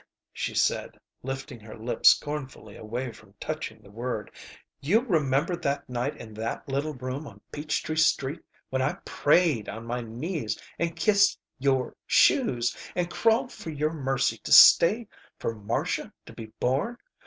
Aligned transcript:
she 0.33 0.55
said, 0.55 0.99
lifting 1.21 1.59
her 1.59 1.77
lips 1.77 2.09
scornfully 2.09 2.75
away 2.75 3.11
from 3.11 3.35
touching 3.39 3.79
the 3.83 3.91
word. 3.91 4.31
"You 4.79 5.01
remember 5.01 5.55
that 5.57 5.87
night 5.87 6.17
in 6.17 6.33
that 6.33 6.67
little 6.67 6.95
room 6.95 7.27
on 7.27 7.39
Peach 7.51 7.83
Tree 7.83 7.95
Street 7.97 8.41
when 8.71 8.81
I 8.81 8.93
prayed 9.05 9.69
on 9.69 9.85
my 9.85 10.01
knees 10.01 10.57
and 10.79 10.95
kissed 10.95 11.39
your 11.59 11.95
shoes 12.07 12.75
and 12.95 13.11
crawled 13.11 13.51
for 13.51 13.69
your 13.69 13.93
mercy 13.93 14.39
to 14.39 14.51
stay 14.51 15.07
for 15.37 15.53
Marcia 15.53 16.11
to 16.25 16.33
be 16.33 16.47
born? 16.59 16.97